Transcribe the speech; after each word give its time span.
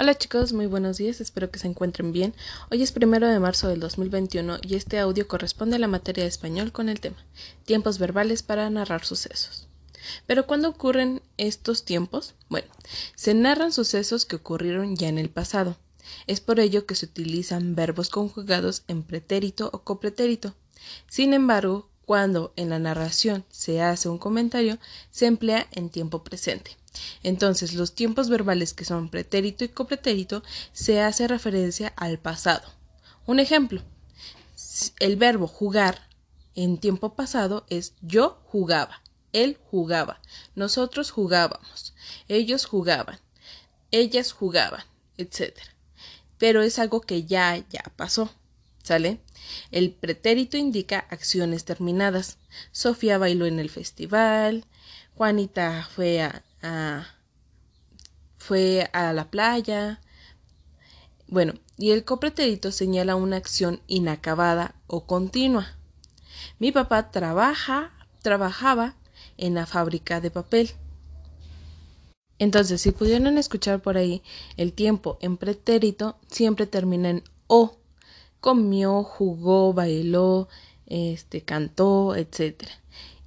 Hola 0.00 0.16
chicos, 0.16 0.52
muy 0.52 0.66
buenos 0.66 0.98
días, 0.98 1.20
espero 1.20 1.50
que 1.50 1.58
se 1.58 1.66
encuentren 1.66 2.12
bien. 2.12 2.32
Hoy 2.70 2.84
es 2.84 2.92
primero 2.92 3.26
de 3.26 3.40
marzo 3.40 3.66
del 3.66 3.80
2021 3.80 4.58
y 4.62 4.76
este 4.76 5.00
audio 5.00 5.26
corresponde 5.26 5.74
a 5.74 5.80
la 5.80 5.88
materia 5.88 6.22
de 6.22 6.28
español 6.28 6.70
con 6.70 6.88
el 6.88 7.00
tema 7.00 7.16
tiempos 7.64 7.98
verbales 7.98 8.44
para 8.44 8.70
narrar 8.70 9.04
sucesos. 9.04 9.66
Pero 10.28 10.46
¿cuándo 10.46 10.68
ocurren 10.68 11.20
estos 11.36 11.84
tiempos? 11.84 12.36
Bueno, 12.48 12.68
se 13.16 13.34
narran 13.34 13.72
sucesos 13.72 14.24
que 14.24 14.36
ocurrieron 14.36 14.94
ya 14.94 15.08
en 15.08 15.18
el 15.18 15.30
pasado. 15.30 15.76
Es 16.28 16.40
por 16.40 16.60
ello 16.60 16.86
que 16.86 16.94
se 16.94 17.06
utilizan 17.06 17.74
verbos 17.74 18.08
conjugados 18.08 18.84
en 18.86 19.02
pretérito 19.02 19.68
o 19.72 19.82
copretérito. 19.82 20.54
Sin 21.08 21.34
embargo, 21.34 21.90
cuando 22.04 22.52
en 22.54 22.70
la 22.70 22.78
narración 22.78 23.44
se 23.50 23.82
hace 23.82 24.08
un 24.08 24.18
comentario, 24.18 24.78
se 25.10 25.26
emplea 25.26 25.66
en 25.72 25.90
tiempo 25.90 26.22
presente. 26.22 26.76
Entonces, 27.22 27.74
los 27.74 27.94
tiempos 27.94 28.28
verbales 28.28 28.74
que 28.74 28.84
son 28.84 29.08
pretérito 29.08 29.64
y 29.64 29.68
copretérito 29.68 30.42
se 30.72 31.00
hace 31.00 31.28
referencia 31.28 31.92
al 31.96 32.18
pasado. 32.18 32.68
Un 33.26 33.40
ejemplo, 33.40 33.82
el 35.00 35.16
verbo 35.16 35.46
jugar 35.46 36.08
en 36.54 36.78
tiempo 36.78 37.14
pasado 37.14 37.66
es 37.68 37.94
yo 38.00 38.40
jugaba, 38.44 39.02
él 39.32 39.58
jugaba, 39.70 40.20
nosotros 40.54 41.10
jugábamos, 41.10 41.94
ellos 42.28 42.64
jugaban, 42.64 43.18
ellas 43.90 44.32
jugaban, 44.32 44.84
etc. 45.16 45.58
Pero 46.38 46.62
es 46.62 46.78
algo 46.78 47.00
que 47.00 47.24
ya, 47.24 47.56
ya 47.70 47.82
pasó. 47.96 48.30
¿Sale? 48.82 49.20
El 49.70 49.92
pretérito 49.92 50.56
indica 50.56 51.00
acciones 51.10 51.66
terminadas. 51.66 52.38
Sofía 52.72 53.18
bailó 53.18 53.44
en 53.44 53.58
el 53.58 53.68
festival, 53.68 54.64
Juanita 55.14 55.86
fue 55.94 56.22
a, 56.22 56.42
fue 58.38 58.88
a 58.92 59.12
la 59.12 59.30
playa. 59.30 60.00
Bueno, 61.26 61.54
y 61.76 61.90
el 61.90 62.04
copretérito 62.04 62.72
señala 62.72 63.16
una 63.16 63.36
acción 63.36 63.80
inacabada 63.86 64.74
o 64.86 65.04
continua. 65.06 65.76
Mi 66.58 66.72
papá 66.72 67.10
trabaja, 67.10 67.92
trabajaba 68.22 68.96
en 69.36 69.54
la 69.54 69.66
fábrica 69.66 70.20
de 70.20 70.30
papel. 70.30 70.70
Entonces, 72.38 72.80
si 72.80 72.92
pudieron 72.92 73.36
escuchar 73.36 73.80
por 73.80 73.96
ahí, 73.96 74.22
el 74.56 74.72
tiempo 74.72 75.18
en 75.20 75.36
pretérito 75.36 76.18
siempre 76.28 76.66
termina 76.66 77.10
en 77.10 77.24
o. 77.46 77.76
Comió, 78.40 79.02
jugó, 79.02 79.72
bailó, 79.72 80.48
este, 80.86 81.42
cantó, 81.42 82.14
etc 82.14 82.68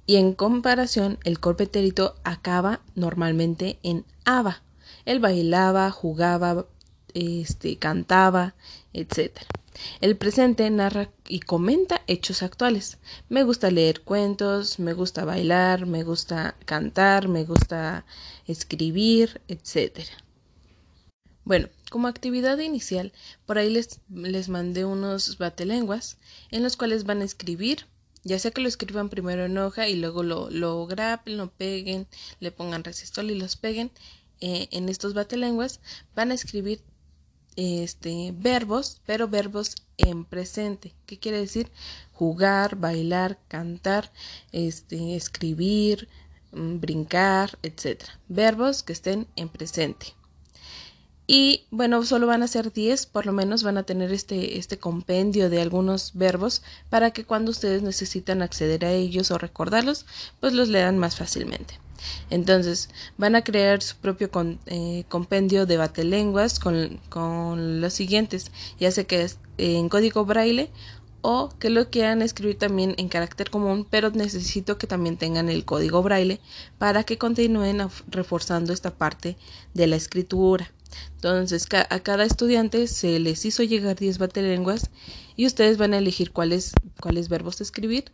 y 0.06 0.16
en 0.16 0.32
comparación 0.32 1.18
el 1.24 1.38
corpetérito 1.40 2.16
acaba 2.24 2.80
normalmente 2.94 3.78
en 3.82 4.04
aba. 4.24 4.62
Él 5.04 5.20
bailaba, 5.20 5.90
jugaba, 5.90 6.66
este, 7.14 7.76
cantaba, 7.78 8.54
etc. 8.92 9.38
El 10.00 10.16
presente 10.16 10.68
narra 10.70 11.10
y 11.26 11.40
comenta 11.40 12.02
hechos 12.06 12.42
actuales. 12.42 12.98
Me 13.28 13.42
gusta 13.42 13.70
leer 13.70 14.02
cuentos, 14.02 14.78
me 14.78 14.92
gusta 14.92 15.24
bailar, 15.24 15.86
me 15.86 16.02
gusta 16.02 16.56
cantar, 16.66 17.28
me 17.28 17.44
gusta 17.44 18.04
escribir, 18.46 19.40
etc. 19.48 20.00
Bueno, 21.44 21.68
como 21.90 22.06
actividad 22.06 22.58
inicial, 22.58 23.12
por 23.46 23.58
ahí 23.58 23.70
les, 23.70 24.00
les 24.10 24.48
mandé 24.48 24.84
unos 24.84 25.38
batelenguas 25.38 26.18
en 26.50 26.62
los 26.62 26.76
cuales 26.76 27.04
van 27.04 27.22
a 27.22 27.24
escribir 27.24 27.86
ya 28.24 28.38
sea 28.38 28.50
que 28.50 28.60
lo 28.60 28.68
escriban 28.68 29.08
primero 29.08 29.44
en 29.44 29.58
hoja 29.58 29.88
y 29.88 29.96
luego 29.96 30.22
lo, 30.22 30.50
lo 30.50 30.86
grapen, 30.86 31.36
lo 31.36 31.50
peguen, 31.50 32.06
le 32.40 32.52
pongan 32.52 32.84
resistol 32.84 33.30
y 33.30 33.34
los 33.34 33.56
peguen 33.56 33.90
eh, 34.40 34.68
en 34.72 34.88
estos 34.88 35.14
batelenguas, 35.14 35.80
van 36.14 36.30
a 36.30 36.34
escribir 36.34 36.80
este 37.56 38.32
verbos, 38.34 39.00
pero 39.06 39.28
verbos 39.28 39.76
en 39.98 40.24
presente. 40.24 40.94
¿Qué 41.06 41.18
quiere 41.18 41.38
decir? 41.38 41.70
Jugar, 42.12 42.76
bailar, 42.76 43.38
cantar, 43.48 44.12
este, 44.52 45.16
escribir, 45.16 46.08
mm, 46.52 46.80
brincar, 46.80 47.58
etcétera. 47.62 48.18
Verbos 48.28 48.82
que 48.82 48.92
estén 48.92 49.26
en 49.36 49.48
presente. 49.48 50.14
Y 51.26 51.66
bueno, 51.70 52.04
solo 52.04 52.26
van 52.26 52.42
a 52.42 52.48
ser 52.48 52.72
10, 52.72 53.06
por 53.06 53.26
lo 53.26 53.32
menos 53.32 53.62
van 53.62 53.78
a 53.78 53.84
tener 53.84 54.12
este, 54.12 54.58
este 54.58 54.78
compendio 54.78 55.50
de 55.50 55.62
algunos 55.62 56.12
verbos 56.14 56.62
para 56.90 57.12
que 57.12 57.24
cuando 57.24 57.50
ustedes 57.50 57.82
necesitan 57.82 58.42
acceder 58.42 58.84
a 58.84 58.92
ellos 58.92 59.30
o 59.30 59.38
recordarlos, 59.38 60.04
pues 60.40 60.52
los 60.52 60.68
lean 60.68 60.98
más 60.98 61.16
fácilmente. 61.16 61.78
Entonces, 62.30 62.88
van 63.16 63.36
a 63.36 63.44
crear 63.44 63.82
su 63.82 63.96
propio 63.96 64.30
eh, 64.66 65.04
compendio 65.08 65.66
de 65.66 65.76
batelenguas 65.76 66.58
con, 66.58 67.00
con 67.08 67.80
los 67.80 67.92
siguientes, 67.92 68.50
ya 68.80 68.90
sea 68.90 69.04
que 69.04 69.22
es 69.22 69.38
en 69.58 69.88
código 69.88 70.24
braille 70.24 70.70
o 71.20 71.50
que 71.60 71.70
lo 71.70 71.88
quieran 71.88 72.20
escribir 72.20 72.58
también 72.58 72.94
en 72.98 73.08
carácter 73.08 73.48
común, 73.50 73.86
pero 73.88 74.10
necesito 74.10 74.76
que 74.76 74.88
también 74.88 75.16
tengan 75.16 75.48
el 75.48 75.64
código 75.64 76.02
braille 76.02 76.40
para 76.78 77.04
que 77.04 77.16
continúen 77.18 77.80
reforzando 78.08 78.72
esta 78.72 78.90
parte 78.90 79.36
de 79.72 79.86
la 79.86 79.96
escritura. 79.96 80.72
Entonces, 81.14 81.66
a 81.72 82.00
cada 82.00 82.24
estudiante 82.24 82.86
se 82.86 83.18
les 83.18 83.44
hizo 83.44 83.62
llegar 83.62 83.96
10 83.96 84.18
batelenguas 84.18 84.90
y 85.36 85.46
ustedes 85.46 85.78
van 85.78 85.94
a 85.94 85.98
elegir 85.98 86.32
cuáles, 86.32 86.72
cuáles 87.00 87.28
verbos 87.28 87.60
escribir. 87.60 88.12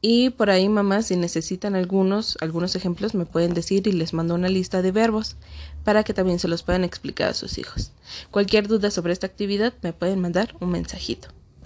Y 0.00 0.30
por 0.30 0.50
ahí, 0.50 0.68
mamá, 0.68 1.02
si 1.02 1.16
necesitan 1.16 1.74
algunos, 1.74 2.36
algunos 2.40 2.76
ejemplos, 2.76 3.14
me 3.14 3.26
pueden 3.26 3.54
decir 3.54 3.86
y 3.86 3.92
les 3.92 4.12
mando 4.12 4.34
una 4.34 4.48
lista 4.48 4.82
de 4.82 4.92
verbos 4.92 5.36
para 5.84 6.04
que 6.04 6.14
también 6.14 6.38
se 6.38 6.48
los 6.48 6.62
puedan 6.62 6.84
explicar 6.84 7.30
a 7.30 7.34
sus 7.34 7.58
hijos. 7.58 7.92
Cualquier 8.30 8.68
duda 8.68 8.90
sobre 8.90 9.12
esta 9.12 9.26
actividad, 9.26 9.72
me 9.82 9.92
pueden 9.92 10.20
mandar 10.20 10.54
un 10.60 10.70
mensajito. 10.70 11.28